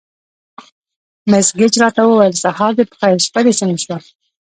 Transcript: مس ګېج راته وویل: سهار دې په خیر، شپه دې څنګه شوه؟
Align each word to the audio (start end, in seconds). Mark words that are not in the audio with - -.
مس 1.29 1.47
ګېج 1.57 1.73
راته 1.83 2.01
وویل: 2.05 2.33
سهار 2.43 2.71
دې 2.77 2.83
په 2.89 2.95
خیر، 2.99 3.17
شپه 3.27 3.39
دې 3.45 3.53
څنګه 3.59 3.79
شوه؟ 3.83 3.97